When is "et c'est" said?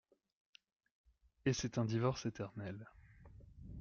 1.45-1.77